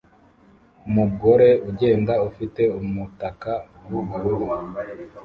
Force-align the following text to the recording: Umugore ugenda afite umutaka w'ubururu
Umugore 0.87 1.47
ugenda 1.69 2.13
afite 2.27 2.61
umutaka 2.79 3.51
w'ubururu 3.89 4.47